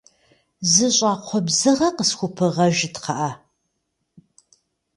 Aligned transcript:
Зы 0.71 0.87
щӏакхъуэ 0.95 1.39
бзыгъэ 1.45 1.89
къысхупыгъэжыт, 1.97 2.95
кхъыӏэ. 3.03 3.31